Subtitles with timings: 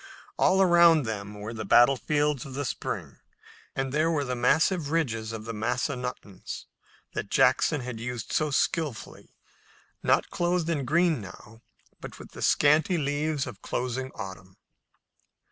[0.35, 3.19] All around them were their battlefields of the spring,
[3.75, 6.65] and there were the massive ridges of the Massanuttons
[7.13, 9.35] that Jackson had used so skillfully,
[10.01, 11.61] not clothed in green now,
[11.99, 14.57] but with the scanty leaves of closing autumn.